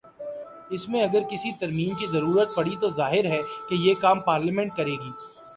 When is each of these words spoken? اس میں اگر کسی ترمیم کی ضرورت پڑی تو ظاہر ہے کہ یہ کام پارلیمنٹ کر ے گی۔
اس 0.69 0.87
میں 0.89 1.01
اگر 1.03 1.21
کسی 1.31 1.51
ترمیم 1.59 1.93
کی 1.95 2.07
ضرورت 2.07 2.55
پڑی 2.55 2.75
تو 2.81 2.89
ظاہر 2.89 3.25
ہے 3.25 3.41
کہ 3.69 3.75
یہ 3.75 3.93
کام 4.01 4.19
پارلیمنٹ 4.19 4.75
کر 4.75 4.87
ے 4.87 4.91
گی۔ 4.91 5.11